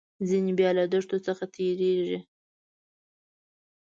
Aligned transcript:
ځینې 0.27 0.51
بیا 0.59 0.69
له 0.77 0.83
دښتو 0.91 1.17
څخه 1.27 1.43
تیریږي. 1.55 2.19